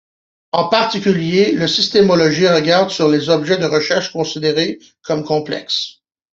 [0.51, 5.99] En particulier la systémologie, regard sur les objets de recherche considérés comme complexes.